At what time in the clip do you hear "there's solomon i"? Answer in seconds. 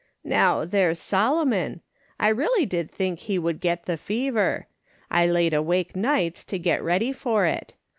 0.65-2.29